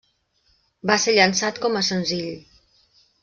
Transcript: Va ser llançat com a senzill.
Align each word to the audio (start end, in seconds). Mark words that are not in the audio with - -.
Va 0.91 0.95
ser 1.03 1.13
llançat 1.17 1.61
com 1.67 1.77
a 1.81 1.85
senzill. 1.91 2.31